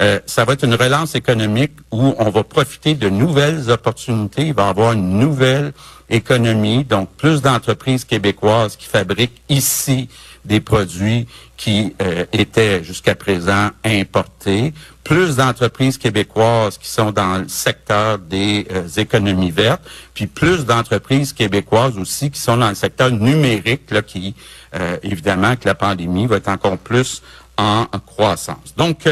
Euh, 0.00 0.18
ça 0.26 0.44
va 0.44 0.54
être 0.54 0.64
une 0.64 0.74
relance 0.74 1.14
économique 1.14 1.72
où 1.92 2.14
on 2.18 2.30
va 2.30 2.42
profiter 2.42 2.94
de 2.94 3.08
nouvelles 3.08 3.70
opportunités. 3.70 4.46
Il 4.46 4.54
va 4.54 4.66
y 4.66 4.70
avoir 4.70 4.92
une 4.92 5.18
nouvelle 5.18 5.72
économie, 6.10 6.84
donc 6.84 7.10
plus 7.16 7.42
d'entreprises 7.42 8.04
québécoises 8.04 8.76
qui 8.76 8.86
fabriquent 8.86 9.40
ici 9.48 10.08
des 10.44 10.60
produits 10.60 11.26
qui 11.56 11.94
euh, 12.02 12.26
étaient 12.32 12.84
jusqu'à 12.84 13.14
présent 13.14 13.70
importés, 13.84 14.74
plus 15.02 15.36
d'entreprises 15.36 15.96
québécoises 15.96 16.76
qui 16.78 16.88
sont 16.88 17.12
dans 17.12 17.38
le 17.38 17.48
secteur 17.48 18.18
des 18.18 18.66
euh, 18.70 18.88
économies 18.96 19.50
vertes, 19.50 19.82
puis 20.12 20.26
plus 20.26 20.66
d'entreprises 20.66 21.32
québécoises 21.32 21.96
aussi 21.96 22.30
qui 22.30 22.40
sont 22.40 22.56
dans 22.56 22.68
le 22.68 22.74
secteur 22.74 23.10
numérique, 23.10 23.90
là, 23.90 24.02
qui, 24.02 24.34
euh, 24.74 24.98
évidemment, 25.02 25.56
que 25.56 25.66
la 25.66 25.74
pandémie 25.74 26.26
va 26.26 26.36
être 26.36 26.48
encore 26.48 26.78
plus 26.78 27.22
en, 27.56 27.86
croissance. 28.04 28.74
Donc, 28.76 29.08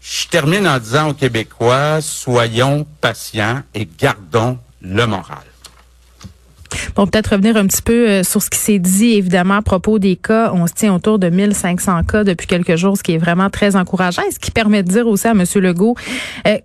je 0.00 0.26
termine 0.28 0.66
en 0.66 0.78
disant 0.78 1.10
aux 1.10 1.14
Québécois, 1.14 2.00
soyons 2.00 2.86
patients 3.00 3.62
et 3.74 3.88
gardons 3.98 4.58
le 4.80 5.06
moral. 5.06 5.38
Bon, 6.94 7.06
peut-être 7.06 7.32
revenir 7.32 7.56
un 7.56 7.66
petit 7.66 7.82
peu 7.82 8.08
euh, 8.08 8.22
sur 8.22 8.42
ce 8.42 8.50
qui 8.50 8.58
s'est 8.58 8.78
dit, 8.78 9.14
évidemment, 9.14 9.54
à 9.54 9.62
propos 9.62 9.98
des 9.98 10.16
cas. 10.16 10.52
On 10.52 10.66
se 10.66 10.74
tient 10.74 10.94
autour 10.94 11.18
de 11.18 11.28
1500 11.28 12.04
cas 12.04 12.24
depuis 12.24 12.46
quelques 12.46 12.76
jours, 12.76 12.96
ce 12.96 13.02
qui 13.02 13.12
est 13.12 13.18
vraiment 13.18 13.50
très 13.50 13.76
encourageant 13.76 14.22
et 14.28 14.30
ce 14.30 14.38
qui 14.38 14.50
permet 14.50 14.82
de 14.82 14.90
dire 14.90 15.06
aussi 15.06 15.26
à 15.26 15.30
M. 15.30 15.44
Legault 15.56 15.96
euh, 16.46 16.58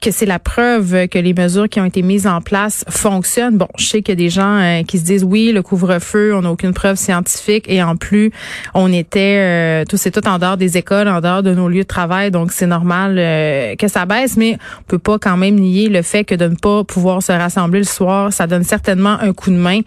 que 0.00 0.10
c'est 0.10 0.26
la 0.26 0.38
preuve 0.38 1.08
que 1.08 1.18
les 1.18 1.34
mesures 1.34 1.68
qui 1.68 1.80
ont 1.80 1.84
été 1.84 2.02
mises 2.02 2.26
en 2.26 2.40
place 2.40 2.84
fonctionnent. 2.88 3.58
Bon, 3.58 3.68
je 3.76 3.84
sais 3.84 4.02
qu'il 4.02 4.12
y 4.12 4.18
a 4.18 4.24
des 4.24 4.30
gens 4.30 4.58
euh, 4.58 4.82
qui 4.82 4.98
se 4.98 5.04
disent 5.04 5.24
oui, 5.24 5.52
le 5.52 5.62
couvre-feu, 5.62 6.34
on 6.34 6.42
n'a 6.42 6.50
aucune 6.50 6.72
preuve 6.72 6.96
scientifique 6.96 7.66
et 7.68 7.82
en 7.82 7.96
plus, 7.96 8.30
on 8.74 8.92
était 8.92 9.36
euh, 9.38 9.84
tous 9.84 10.06
et 10.06 10.10
tout 10.10 10.26
en 10.26 10.38
dehors 10.38 10.56
des 10.56 10.78
écoles, 10.78 11.08
en 11.08 11.20
dehors 11.20 11.42
de 11.42 11.54
nos 11.54 11.68
lieux 11.68 11.82
de 11.82 11.88
travail, 11.88 12.30
donc 12.30 12.52
c'est 12.52 12.66
normal 12.66 13.16
euh, 13.18 13.74
que 13.76 13.88
ça 13.88 14.06
baisse, 14.06 14.36
mais 14.36 14.58
on 14.80 14.82
peut 14.84 14.98
pas 14.98 15.18
quand 15.18 15.36
même 15.36 15.56
nier 15.56 15.88
le 15.88 16.02
fait 16.02 16.24
que 16.24 16.34
de 16.34 16.46
ne 16.46 16.54
pas 16.54 16.84
pouvoir 16.84 17.22
se 17.22 17.32
rassembler 17.32 17.80
le 17.80 17.84
soir, 17.84 18.32
ça 18.32 18.46
donne 18.46 18.64
certainement 18.64 19.18
un 19.20 19.32
coup 19.32 19.50
de 19.50 19.56
main 19.56 19.80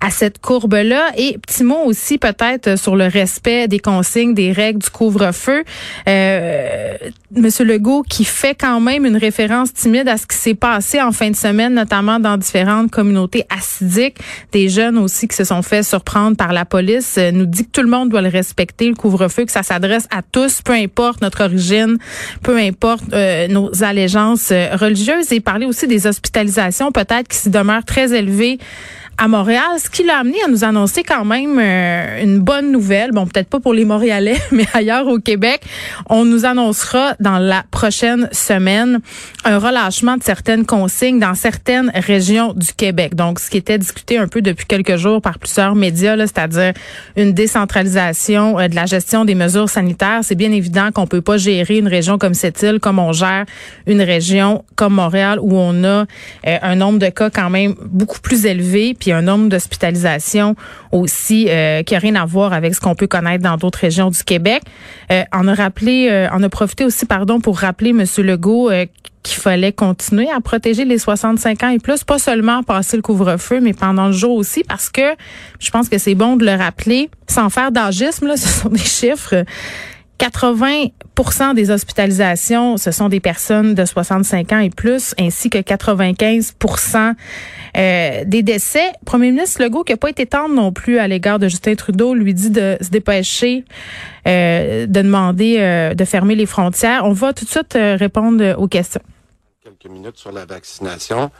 à 0.00 0.10
cette 0.10 0.38
courbe-là. 0.38 1.10
Et 1.16 1.38
petit 1.38 1.64
mot 1.64 1.82
aussi 1.84 2.18
peut-être 2.18 2.78
sur 2.78 2.94
le 2.94 3.06
respect 3.06 3.68
des 3.68 3.78
consignes, 3.78 4.34
des 4.34 4.52
règles 4.52 4.80
du 4.80 4.90
couvre-feu. 4.90 5.64
Monsieur 7.34 7.64
Legault 7.64 8.02
qui 8.02 8.24
fait 8.24 8.54
quand 8.54 8.80
même 8.80 9.04
une 9.04 9.16
référence 9.16 9.45
timide 9.72 10.08
à 10.08 10.16
ce 10.16 10.26
qui 10.26 10.36
s'est 10.36 10.54
passé 10.54 11.00
en 11.00 11.12
fin 11.12 11.30
de 11.30 11.36
semaine, 11.36 11.74
notamment 11.74 12.18
dans 12.18 12.36
différentes 12.36 12.90
communautés 12.90 13.44
acidiques. 13.50 14.16
Des 14.52 14.68
jeunes 14.68 14.98
aussi 14.98 15.28
qui 15.28 15.36
se 15.36 15.44
sont 15.44 15.62
fait 15.62 15.82
surprendre 15.82 16.36
par 16.36 16.52
la 16.52 16.64
police 16.64 17.16
euh, 17.18 17.30
nous 17.30 17.46
dit 17.46 17.64
que 17.64 17.70
tout 17.70 17.82
le 17.82 17.88
monde 17.88 18.08
doit 18.08 18.22
le 18.22 18.28
respecter, 18.28 18.88
le 18.88 18.94
couvre-feu, 18.94 19.44
que 19.44 19.52
ça 19.52 19.62
s'adresse 19.62 20.06
à 20.10 20.22
tous, 20.22 20.62
peu 20.62 20.72
importe 20.72 21.20
notre 21.20 21.44
origine, 21.44 21.98
peu 22.42 22.56
importe 22.56 23.04
euh, 23.12 23.48
nos 23.48 23.70
allégeances 23.82 24.50
euh, 24.50 24.76
religieuses. 24.76 25.32
Et 25.32 25.40
parler 25.40 25.66
aussi 25.66 25.86
des 25.86 26.06
hospitalisations, 26.06 26.92
peut-être 26.92 27.28
qui 27.28 27.36
s'y 27.36 27.50
demeurent 27.50 27.84
très 27.84 28.12
élevées 28.12 28.58
à 29.18 29.28
Montréal, 29.28 29.62
ce 29.78 29.88
qui 29.88 30.04
l'a 30.04 30.18
amené 30.18 30.36
à 30.44 30.48
nous 30.48 30.64
annoncer 30.64 31.02
quand 31.02 31.24
même 31.24 31.58
euh, 31.58 32.22
une 32.22 32.38
bonne 32.40 32.70
nouvelle. 32.70 33.12
Bon, 33.12 33.26
peut-être 33.26 33.48
pas 33.48 33.60
pour 33.60 33.72
les 33.72 33.84
Montréalais, 33.84 34.36
mais 34.52 34.66
ailleurs 34.74 35.06
au 35.06 35.18
Québec, 35.18 35.62
on 36.10 36.24
nous 36.24 36.44
annoncera 36.44 37.14
dans 37.18 37.38
la 37.38 37.64
prochaine 37.70 38.28
semaine 38.32 39.00
un 39.44 39.58
relâchement 39.58 40.16
de 40.16 40.22
certaines 40.22 40.66
consignes 40.66 41.18
dans 41.18 41.34
certaines 41.34 41.90
régions 41.94 42.52
du 42.52 42.72
Québec. 42.74 43.14
Donc, 43.14 43.40
ce 43.40 43.48
qui 43.48 43.56
était 43.56 43.78
discuté 43.78 44.18
un 44.18 44.28
peu 44.28 44.42
depuis 44.42 44.66
quelques 44.66 44.96
jours 44.96 45.22
par 45.22 45.38
plusieurs 45.38 45.74
médias, 45.74 46.16
c'est-à-dire 46.18 46.74
une 47.16 47.32
décentralisation 47.32 48.58
euh, 48.58 48.68
de 48.68 48.74
la 48.74 48.86
gestion 48.86 49.24
des 49.24 49.34
mesures 49.34 49.70
sanitaires. 49.70 50.20
C'est 50.22 50.34
bien 50.34 50.52
évident 50.52 50.90
qu'on 50.92 51.06
peut 51.06 51.22
pas 51.22 51.38
gérer 51.38 51.78
une 51.78 51.88
région 51.88 52.18
comme 52.18 52.34
cette 52.34 52.62
île 52.62 52.80
comme 52.80 52.98
on 52.98 53.12
gère 53.12 53.46
une 53.86 54.02
région 54.02 54.64
comme 54.74 54.94
Montréal 54.94 55.38
où 55.40 55.56
on 55.56 55.84
a 55.84 56.04
euh, 56.46 56.58
un 56.62 56.76
nombre 56.76 56.98
de 56.98 57.08
cas 57.08 57.30
quand 57.30 57.50
même 57.50 57.74
beaucoup 57.80 58.20
plus 58.20 58.46
élevé 58.46 58.94
un 59.12 59.22
nombre 59.22 59.48
d'hospitalisations 59.48 60.54
aussi 60.92 61.46
euh, 61.48 61.82
qui 61.82 61.94
a 61.94 61.98
rien 61.98 62.14
à 62.14 62.24
voir 62.24 62.52
avec 62.52 62.74
ce 62.74 62.80
qu'on 62.80 62.94
peut 62.94 63.06
connaître 63.06 63.42
dans 63.42 63.56
d'autres 63.56 63.80
régions 63.80 64.10
du 64.10 64.22
Québec. 64.24 64.62
Euh, 65.10 65.22
on 65.32 65.48
a 65.48 65.54
rappelé, 65.54 66.08
euh, 66.10 66.28
on 66.32 66.42
a 66.42 66.48
profité 66.48 66.84
aussi, 66.84 67.06
pardon, 67.06 67.40
pour 67.40 67.58
rappeler 67.58 67.92
Monsieur 67.92 68.22
Legault 68.22 68.70
euh, 68.70 68.86
qu'il 69.22 69.40
fallait 69.40 69.72
continuer 69.72 70.30
à 70.30 70.40
protéger 70.40 70.84
les 70.84 70.98
65 70.98 71.62
ans 71.64 71.68
et 71.70 71.78
plus, 71.78 72.04
pas 72.04 72.18
seulement 72.18 72.62
passer 72.62 72.96
le 72.96 73.02
couvre-feu, 73.02 73.60
mais 73.60 73.72
pendant 73.72 74.06
le 74.06 74.12
jour 74.12 74.36
aussi, 74.36 74.62
parce 74.62 74.88
que 74.88 75.14
je 75.58 75.70
pense 75.70 75.88
que 75.88 75.98
c'est 75.98 76.14
bon 76.14 76.36
de 76.36 76.46
le 76.46 76.54
rappeler, 76.54 77.10
sans 77.26 77.50
faire 77.50 77.72
d'agisme, 77.72 78.26
là, 78.26 78.36
ce 78.36 78.48
sont 78.48 78.68
des 78.68 78.78
chiffres. 78.78 79.44
80 80.18 80.86
des 81.54 81.70
hospitalisations, 81.70 82.76
ce 82.76 82.90
sont 82.90 83.08
des 83.08 83.20
personnes 83.20 83.74
de 83.74 83.84
65 83.84 84.52
ans 84.52 84.58
et 84.58 84.70
plus, 84.70 85.14
ainsi 85.18 85.50
que 85.50 85.58
95 85.58 86.54
euh, 87.76 88.24
des 88.24 88.42
décès. 88.42 88.92
Premier 89.04 89.30
ministre 89.30 89.62
Legault, 89.62 89.84
qui 89.84 89.92
n'a 89.92 89.96
pas 89.96 90.10
été 90.10 90.26
tendre 90.26 90.54
non 90.54 90.72
plus 90.72 90.98
à 90.98 91.08
l'égard 91.08 91.38
de 91.38 91.48
Justin 91.48 91.74
Trudeau, 91.74 92.14
lui 92.14 92.34
dit 92.34 92.50
de 92.50 92.76
se 92.80 92.90
dépêcher, 92.90 93.64
euh, 94.26 94.86
de 94.86 95.02
demander 95.02 95.56
euh, 95.58 95.94
de 95.94 96.04
fermer 96.04 96.34
les 96.34 96.46
frontières. 96.46 97.04
On 97.04 97.12
va 97.12 97.32
tout 97.32 97.44
de 97.44 97.50
suite 97.50 97.74
répondre 97.74 98.54
aux 98.58 98.68
questions. 98.68 99.02
Quelques 99.64 99.92
minutes 99.92 100.18
sur 100.18 100.32
la 100.32 100.44
vaccination. 100.44 101.30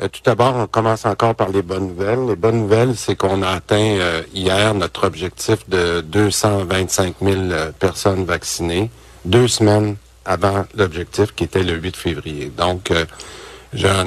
Euh, 0.00 0.08
tout 0.08 0.20
d'abord, 0.24 0.56
on 0.56 0.66
commence 0.66 1.06
encore 1.06 1.34
par 1.34 1.50
les 1.50 1.62
bonnes 1.62 1.88
nouvelles. 1.88 2.26
Les 2.26 2.36
bonnes 2.36 2.62
nouvelles, 2.62 2.96
c'est 2.96 3.14
qu'on 3.14 3.42
a 3.42 3.50
atteint 3.50 3.76
euh, 3.76 4.22
hier 4.34 4.74
notre 4.74 5.06
objectif 5.06 5.68
de 5.68 6.00
225 6.00 7.14
000 7.22 7.36
euh, 7.36 7.70
personnes 7.72 8.24
vaccinées, 8.24 8.90
deux 9.24 9.48
semaines 9.48 9.96
avant 10.24 10.64
l'objectif 10.74 11.34
qui 11.34 11.44
était 11.44 11.62
le 11.62 11.74
8 11.74 11.96
février. 11.96 12.52
Donc, 12.56 12.92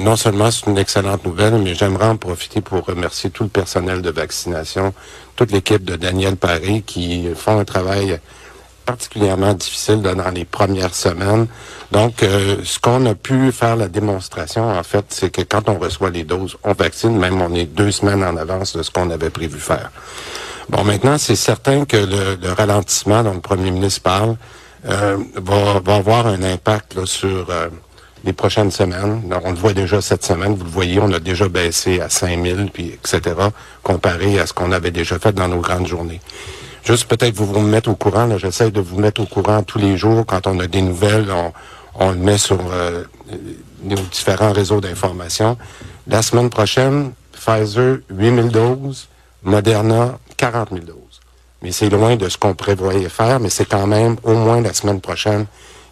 non 0.00 0.16
seulement 0.16 0.50
c'est 0.50 0.66
une 0.66 0.78
excellente 0.78 1.24
nouvelle, 1.24 1.58
mais 1.58 1.74
j'aimerais 1.74 2.08
en 2.08 2.16
profiter 2.16 2.60
pour 2.60 2.84
remercier 2.84 3.30
tout 3.30 3.44
le 3.44 3.48
personnel 3.48 4.02
de 4.02 4.10
vaccination, 4.10 4.94
toute 5.36 5.52
l'équipe 5.52 5.84
de 5.84 5.96
Daniel 5.96 6.36
Paris 6.36 6.82
qui 6.86 7.28
font 7.34 7.58
un 7.58 7.64
travail 7.64 8.18
particulièrement 8.88 9.52
difficile 9.52 10.00
dans 10.00 10.30
les 10.30 10.46
premières 10.46 10.94
semaines. 10.94 11.46
Donc, 11.92 12.22
euh, 12.22 12.56
ce 12.64 12.78
qu'on 12.78 13.04
a 13.04 13.14
pu 13.14 13.52
faire 13.52 13.76
la 13.76 13.86
démonstration, 13.86 14.66
en 14.66 14.82
fait, 14.82 15.04
c'est 15.10 15.28
que 15.28 15.42
quand 15.42 15.68
on 15.68 15.78
reçoit 15.78 16.08
les 16.08 16.24
doses, 16.24 16.56
on 16.64 16.72
vaccine, 16.72 17.18
même 17.18 17.42
on 17.42 17.54
est 17.54 17.66
deux 17.66 17.90
semaines 17.90 18.24
en 18.24 18.34
avance 18.38 18.74
de 18.74 18.82
ce 18.82 18.90
qu'on 18.90 19.10
avait 19.10 19.28
prévu 19.28 19.60
faire. 19.60 19.90
Bon, 20.70 20.84
maintenant, 20.84 21.18
c'est 21.18 21.36
certain 21.36 21.84
que 21.84 21.98
le, 21.98 22.52
ralentissement 22.52 23.22
dont 23.22 23.34
le 23.34 23.40
premier 23.40 23.70
ministre 23.70 24.00
parle 24.00 24.36
euh, 24.86 25.18
va, 25.34 25.80
va, 25.80 25.96
avoir 25.96 26.26
un 26.26 26.42
impact 26.42 27.04
sur 27.04 27.50
euh, 27.50 27.68
les 28.24 28.32
prochaines 28.32 28.70
semaines. 28.70 29.22
on 29.44 29.50
le 29.50 29.56
voit 29.56 29.72
déjà 29.72 30.00
cette 30.00 30.24
semaine, 30.24 30.54
vous 30.54 30.64
le 30.64 30.70
voyez, 30.70 31.00
on 31.00 31.12
a 31.12 31.18
déjà 31.18 31.48
baissé 31.48 32.00
à 32.00 32.08
5000, 32.08 32.70
puis 32.72 32.88
etc., 32.88 33.36
comparé 33.82 34.38
à 34.38 34.46
ce 34.46 34.52
qu'on 34.52 34.72
avait 34.72 34.90
déjà 34.90 35.18
fait 35.18 35.32
dans 35.32 35.48
nos 35.48 35.60
grandes 35.60 35.86
journées. 35.86 36.20
Juste 36.84 37.06
peut-être 37.06 37.34
vous 37.34 37.46
vous 37.46 37.60
mettre 37.60 37.90
au 37.90 37.96
courant. 37.96 38.38
J'essaie 38.38 38.70
de 38.70 38.80
vous 38.80 38.98
mettre 38.98 39.20
au 39.20 39.26
courant 39.26 39.62
tous 39.62 39.78
les 39.78 39.96
jours. 39.96 40.24
Quand 40.24 40.46
on 40.46 40.58
a 40.58 40.66
des 40.66 40.80
nouvelles, 40.80 41.28
on, 41.94 42.10
le 42.12 42.16
met 42.16 42.38
sur 42.38 42.58
euh, 42.72 43.04
nos 43.82 43.96
différents 43.96 44.52
réseaux 44.52 44.80
d'information. 44.80 45.58
La 46.06 46.22
semaine 46.22 46.48
prochaine, 46.48 47.12
Pfizer, 47.32 47.98
8000 48.08 48.48
doses. 48.48 49.08
Moderna, 49.42 50.18
40 50.36 50.70
000 50.70 50.80
doses. 50.86 51.07
Mais 51.62 51.72
c'est 51.72 51.90
loin 51.90 52.16
de 52.16 52.28
ce 52.28 52.38
qu'on 52.38 52.54
prévoyait 52.54 53.08
faire, 53.08 53.40
mais 53.40 53.50
c'est 53.50 53.64
quand 53.64 53.86
même 53.86 54.16
au 54.22 54.34
moins 54.34 54.60
la 54.60 54.72
semaine 54.72 55.00
prochaine, 55.00 55.46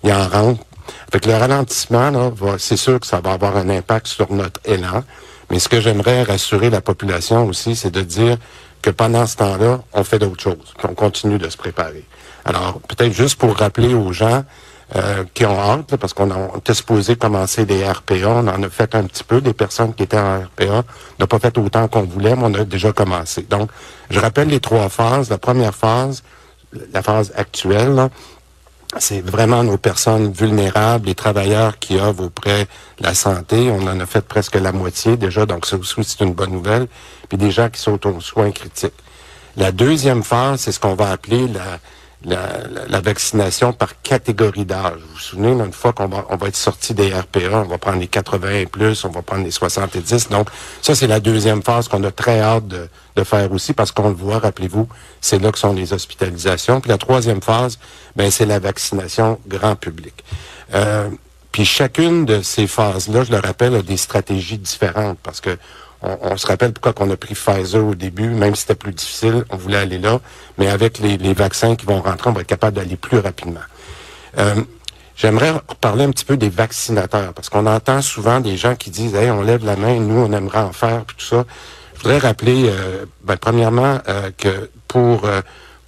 il 0.04 0.12
en 0.12 0.28
rentre. 0.28 0.62
Fait 1.10 1.24
le 1.26 1.34
ralentissement, 1.34 2.32
c'est 2.58 2.76
sûr 2.76 3.00
que 3.00 3.06
ça 3.06 3.20
va 3.20 3.32
avoir 3.32 3.56
un 3.56 3.68
impact 3.68 4.06
sur 4.06 4.30
notre 4.32 4.60
élan. 4.64 5.02
Mais 5.50 5.58
ce 5.58 5.68
que 5.68 5.80
j'aimerais 5.80 6.22
rassurer 6.22 6.70
la 6.70 6.80
population 6.80 7.46
aussi, 7.46 7.74
c'est 7.76 7.90
de 7.90 8.02
dire 8.02 8.36
que 8.82 8.90
pendant 8.90 9.26
ce 9.26 9.36
temps-là, 9.36 9.82
on 9.92 10.04
fait 10.04 10.18
d'autres 10.18 10.42
choses, 10.42 10.74
qu'on 10.80 10.94
continue 10.94 11.38
de 11.38 11.48
se 11.48 11.56
préparer. 11.56 12.04
Alors, 12.44 12.80
peut-être 12.88 13.12
juste 13.12 13.36
pour 13.36 13.56
rappeler 13.56 13.94
aux 13.94 14.12
gens 14.12 14.44
euh, 14.94 15.24
qui 15.34 15.44
ont 15.44 15.58
hâte, 15.58 15.96
parce 15.96 16.14
qu'on 16.14 16.56
était 16.56 16.72
supposé 16.72 17.16
commencer 17.16 17.64
des 17.64 17.84
RPA, 17.84 18.28
on 18.28 18.46
en 18.46 18.62
a 18.62 18.68
fait 18.70 18.94
un 18.94 19.02
petit 19.02 19.24
peu, 19.24 19.40
des 19.40 19.52
personnes 19.52 19.92
qui 19.92 20.04
étaient 20.04 20.16
en 20.16 20.42
RPA, 20.42 20.84
n'a 21.18 21.26
pas 21.26 21.40
fait 21.40 21.58
autant 21.58 21.88
qu'on 21.88 22.02
voulait, 22.02 22.36
mais 22.36 22.44
on 22.44 22.54
a 22.54 22.64
déjà 22.64 22.92
commencé. 22.92 23.42
Donc, 23.42 23.70
je 24.10 24.20
rappelle 24.20 24.46
les 24.46 24.60
trois 24.60 24.88
phases. 24.88 25.28
La 25.28 25.38
première 25.38 25.74
phase, 25.74 26.22
la 26.92 27.02
phase 27.02 27.32
actuelle, 27.34 28.10
c'est 28.98 29.22
vraiment 29.22 29.64
nos 29.64 29.76
personnes 29.76 30.30
vulnérables, 30.30 31.06
les 31.06 31.16
travailleurs 31.16 31.80
qui 31.80 31.98
œuvrent 31.98 32.26
auprès 32.26 32.68
de 32.98 33.02
la 33.02 33.14
santé. 33.14 33.70
On 33.72 33.88
en 33.88 33.98
a 33.98 34.06
fait 34.06 34.24
presque 34.24 34.54
la 34.54 34.70
moitié 34.70 35.16
déjà, 35.16 35.46
donc 35.46 35.66
ça 35.66 35.76
aussi 35.76 36.04
c'est 36.04 36.24
une 36.24 36.34
bonne 36.34 36.52
nouvelle. 36.52 36.86
Puis 37.28 37.38
des 37.38 37.50
gens 37.50 37.68
qui 37.70 37.80
sont 37.80 38.06
aux 38.06 38.20
soins 38.20 38.52
critiques. 38.52 38.94
La 39.56 39.72
deuxième 39.72 40.22
phase, 40.22 40.60
c'est 40.60 40.72
ce 40.72 40.78
qu'on 40.78 40.94
va 40.94 41.10
appeler 41.10 41.48
la, 41.48 41.80
la, 42.24 43.00
vaccination 43.00 43.72
par 43.72 44.00
catégorie 44.02 44.64
d'âge. 44.64 44.98
Vous 45.00 45.14
vous 45.14 45.18
souvenez, 45.18 45.50
une 45.50 45.72
fois 45.72 45.92
qu'on 45.92 46.08
va, 46.08 46.24
on 46.30 46.36
va 46.36 46.48
être 46.48 46.56
sorti 46.56 46.94
des 46.94 47.12
RPA, 47.12 47.40
on 47.52 47.68
va 47.68 47.78
prendre 47.78 47.98
les 47.98 48.08
80 48.08 48.50
et 48.50 48.66
plus, 48.66 49.04
on 49.04 49.10
va 49.10 49.22
prendre 49.22 49.44
les 49.44 49.50
70. 49.50 50.28
Donc, 50.30 50.48
ça, 50.82 50.94
c'est 50.94 51.06
la 51.06 51.20
deuxième 51.20 51.62
phase 51.62 51.88
qu'on 51.88 52.02
a 52.04 52.10
très 52.10 52.40
hâte 52.40 52.66
de, 52.66 52.88
de 53.16 53.24
faire 53.24 53.52
aussi 53.52 53.72
parce 53.72 53.92
qu'on 53.92 54.08
le 54.08 54.14
voit, 54.14 54.38
rappelez-vous, 54.38 54.88
c'est 55.20 55.40
là 55.40 55.52
que 55.52 55.58
sont 55.58 55.72
les 55.72 55.92
hospitalisations. 55.92 56.80
Puis 56.80 56.90
la 56.90 56.98
troisième 56.98 57.42
phase, 57.42 57.78
ben, 58.16 58.30
c'est 58.30 58.46
la 58.46 58.58
vaccination 58.58 59.38
grand 59.46 59.76
public. 59.76 60.24
Euh, 60.74 61.08
puis 61.56 61.64
chacune 61.64 62.26
de 62.26 62.42
ces 62.42 62.66
phases-là, 62.66 63.24
je 63.24 63.30
le 63.30 63.38
rappelle, 63.38 63.74
a 63.76 63.80
des 63.80 63.96
stratégies 63.96 64.58
différentes 64.58 65.18
parce 65.22 65.40
que 65.40 65.56
on, 66.02 66.36
se 66.36 66.46
rappelle 66.46 66.74
pourquoi 66.74 66.92
on 67.06 67.10
a 67.10 67.16
pris 67.16 67.34
Pfizer 67.34 67.82
au 67.82 67.94
début, 67.94 68.28
même 68.28 68.54
si 68.54 68.60
c'était 68.60 68.74
plus 68.74 68.92
difficile, 68.92 69.42
on 69.48 69.56
voulait 69.56 69.78
aller 69.78 69.96
là, 69.96 70.20
mais 70.58 70.68
avec 70.68 70.98
les, 70.98 71.32
vaccins 71.32 71.74
qui 71.74 71.86
vont 71.86 72.02
rentrer, 72.02 72.28
on 72.28 72.34
va 72.34 72.42
être 72.42 72.46
capable 72.46 72.76
d'aller 72.76 72.96
plus 72.96 73.20
rapidement. 73.20 73.62
Euh, 74.36 74.54
j'aimerais 75.16 75.54
parler 75.80 76.04
un 76.04 76.10
petit 76.10 76.26
peu 76.26 76.36
des 76.36 76.50
vaccinateurs, 76.50 77.32
parce 77.32 77.48
qu'on 77.48 77.64
entend 77.64 78.02
souvent 78.02 78.40
des 78.40 78.58
gens 78.58 78.76
qui 78.76 78.90
disent 78.90 79.14
Hey, 79.14 79.30
on 79.30 79.40
lève 79.40 79.64
la 79.64 79.76
main, 79.76 79.98
nous, 79.98 80.26
on 80.26 80.32
aimerait 80.32 80.58
en 80.58 80.72
faire, 80.72 81.06
puis 81.06 81.16
tout 81.16 81.24
ça. 81.24 81.46
Je 81.94 82.02
voudrais 82.02 82.18
rappeler, 82.18 82.68
euh, 82.68 83.06
ben, 83.24 83.38
premièrement, 83.38 83.98
euh, 84.10 84.30
que 84.36 84.68
pour, 84.88 85.26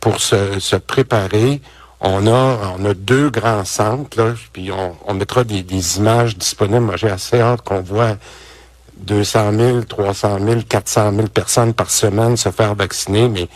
pour 0.01 0.19
se 0.19 0.77
préparer, 0.77 1.61
on 2.01 2.27
a, 2.27 2.75
on 2.79 2.85
a 2.85 2.95
deux 2.95 3.31
grands 3.31 3.65
centres, 3.65 4.17
là, 4.21 4.35
puis 4.53 4.71
on, 4.71 4.97
on 5.07 5.15
mettra 5.15 5.45
des, 5.45 5.63
des 5.63 5.99
images 5.99 6.37
disponibles. 6.37 6.81
Moi, 6.81 6.97
j'ai 6.97 7.11
assez 7.11 7.41
hâte 7.41 7.63
qu'on 7.63 7.81
voit 7.81 8.17
200 8.99 9.53
000, 9.53 9.83
300 9.83 10.39
000, 10.45 10.61
400 10.69 11.13
000 11.15 11.29
personnes 11.29 11.75
par 11.75 11.91
semaine 11.91 12.37
se 12.37 12.51
faire 12.51 12.75
vacciner, 12.75 13.29
mais 13.29 13.49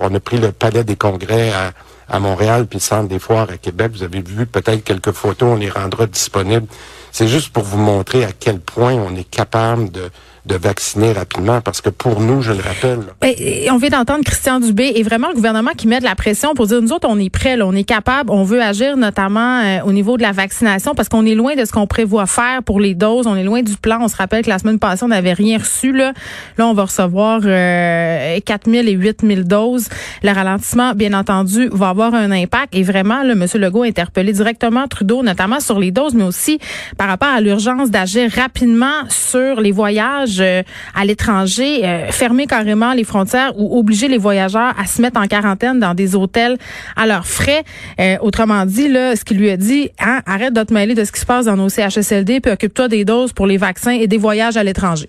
on 0.00 0.14
a 0.14 0.20
pris 0.20 0.38
le 0.38 0.52
palais 0.52 0.84
des 0.84 0.96
congrès 0.96 1.52
à, 1.52 1.72
à 2.08 2.20
Montréal 2.20 2.66
puis 2.66 2.78
le 2.78 2.82
centre 2.82 3.08
des 3.08 3.18
foires 3.18 3.48
à 3.50 3.56
Québec. 3.56 3.92
Vous 3.92 4.02
avez 4.02 4.20
vu 4.20 4.46
peut-être 4.46 4.84
quelques 4.84 5.12
photos, 5.12 5.54
on 5.54 5.56
les 5.56 5.70
rendra 5.70 6.06
disponibles. 6.06 6.66
C'est 7.12 7.28
juste 7.28 7.52
pour 7.52 7.62
vous 7.62 7.78
montrer 7.78 8.24
à 8.24 8.32
quel 8.32 8.60
point 8.60 8.94
on 8.94 9.14
est 9.16 9.28
capable 9.28 9.90
de, 9.90 10.10
de 10.46 10.54
vacciner 10.54 11.12
rapidement 11.12 11.60
parce 11.60 11.80
que 11.80 11.90
pour 11.90 12.20
nous, 12.20 12.40
je 12.40 12.52
le 12.52 12.60
rappelle. 12.60 13.00
Ben, 13.20 13.34
on 13.72 13.78
vient 13.78 13.90
d'entendre 13.90 14.24
Christian 14.24 14.60
Dubé 14.60 14.92
et 14.94 15.02
vraiment 15.02 15.28
le 15.28 15.34
gouvernement 15.34 15.72
qui 15.76 15.88
met 15.88 15.98
de 15.98 16.04
la 16.04 16.14
pression 16.14 16.54
pour 16.54 16.68
dire 16.68 16.80
nous 16.80 16.92
autres 16.92 17.08
on 17.10 17.18
est 17.18 17.30
prêts, 17.30 17.60
on 17.60 17.72
est 17.72 17.84
capable, 17.84 18.30
on 18.30 18.44
veut 18.44 18.62
agir 18.62 18.96
notamment 18.96 19.60
euh, 19.60 19.80
au 19.84 19.92
niveau 19.92 20.16
de 20.16 20.22
la 20.22 20.32
vaccination 20.32 20.94
parce 20.94 21.08
qu'on 21.08 21.26
est 21.26 21.34
loin 21.34 21.56
de 21.56 21.64
ce 21.64 21.72
qu'on 21.72 21.88
prévoit 21.88 22.26
faire 22.26 22.62
pour 22.62 22.80
les 22.80 22.94
doses, 22.94 23.26
on 23.26 23.34
est 23.34 23.42
loin 23.42 23.62
du 23.62 23.76
plan. 23.76 23.98
On 24.00 24.08
se 24.08 24.16
rappelle 24.16 24.44
que 24.44 24.48
la 24.48 24.58
semaine 24.58 24.78
passée 24.78 25.04
on 25.04 25.08
n'avait 25.08 25.32
rien 25.32 25.58
reçu 25.58 25.92
là. 25.92 26.12
Là 26.58 26.66
on 26.68 26.74
va 26.74 26.84
recevoir 26.84 27.40
euh, 27.44 28.38
4000 28.44 28.88
et 28.88 28.92
8000 28.92 29.44
doses. 29.44 29.88
Le 30.22 30.30
ralentissement, 30.30 30.94
bien 30.94 31.12
entendu, 31.12 31.68
va 31.72 31.88
avoir 31.88 32.14
un 32.14 32.30
impact 32.30 32.74
et 32.74 32.84
vraiment 32.84 33.22
là, 33.24 33.32
M. 33.32 33.46
Legault 33.54 33.82
a 33.82 33.86
interpellé 33.86 34.32
directement 34.32 34.86
Trudeau, 34.86 35.24
notamment 35.24 35.58
sur 35.58 35.80
les 35.80 35.90
doses, 35.90 36.14
mais 36.14 36.24
aussi 36.24 36.60
par 36.96 37.08
rapport 37.08 37.28
à 37.28 37.40
l'urgence 37.40 37.90
d'agir 37.90 38.30
rapidement 38.30 39.08
sur 39.08 39.60
les 39.60 39.72
voyages 39.72 40.35
euh, 40.40 40.62
à 40.94 41.04
l'étranger, 41.04 41.84
euh, 41.84 42.10
fermer 42.10 42.46
carrément 42.46 42.92
les 42.92 43.04
frontières 43.04 43.52
ou 43.58 43.78
obliger 43.78 44.08
les 44.08 44.18
voyageurs 44.18 44.74
à 44.78 44.86
se 44.86 45.00
mettre 45.02 45.20
en 45.20 45.26
quarantaine 45.26 45.80
dans 45.80 45.94
des 45.94 46.14
hôtels 46.14 46.56
à 46.96 47.06
leurs 47.06 47.26
frais. 47.26 47.64
Euh, 48.00 48.16
autrement 48.20 48.66
dit, 48.66 48.86
ce 48.86 49.24
qu'il 49.24 49.38
lui 49.38 49.50
a 49.50 49.56
dit, 49.56 49.90
hein, 50.00 50.20
arrête 50.26 50.52
de 50.52 50.62
te 50.62 50.94
de 50.94 51.04
ce 51.04 51.12
qui 51.12 51.20
se 51.20 51.26
passe 51.26 51.46
dans 51.46 51.56
nos 51.56 51.68
CHSLD, 51.68 52.40
puis 52.40 52.52
occupe-toi 52.52 52.88
des 52.88 53.04
doses 53.04 53.32
pour 53.32 53.46
les 53.46 53.56
vaccins 53.56 53.92
et 53.92 54.06
des 54.06 54.18
voyages 54.18 54.56
à 54.56 54.62
l'étranger. 54.62 55.08